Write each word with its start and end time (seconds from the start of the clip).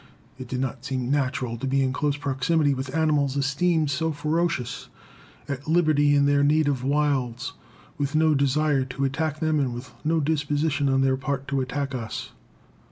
It 0.39 0.47
did 0.47 0.59
not 0.59 0.83
seem 0.83 1.11
natural 1.11 1.59
to 1.59 1.67
be 1.67 1.83
in 1.83 1.93
close 1.93 2.17
proximity 2.17 2.73
with 2.73 2.95
animals 2.95 3.37
esteemed 3.37 3.91
so 3.91 4.11
ferocious, 4.11 4.89
at 5.47 5.67
liberty 5.67 6.15
in 6.15 6.25
their 6.25 6.43
native 6.43 6.83
wilds, 6.83 7.53
with 7.99 8.15
no 8.15 8.33
desire 8.33 8.83
to 8.83 9.05
attack 9.05 9.39
them 9.41 9.59
and 9.59 9.75
with 9.75 9.93
no 10.03 10.19
disposition 10.19 10.89
on 10.89 11.01
their 11.01 11.17
part 11.17 11.47
to 11.49 11.61
attack 11.61 11.93
us. 11.93 12.31